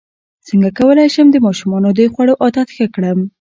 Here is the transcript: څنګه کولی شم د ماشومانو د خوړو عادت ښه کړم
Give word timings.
څنګه 0.47 0.69
کولی 0.77 1.07
شم 1.13 1.27
د 1.31 1.37
ماشومانو 1.45 1.89
د 1.97 1.99
خوړو 2.13 2.33
عادت 2.43 2.67
ښه 2.75 2.85
کړم 2.95 3.19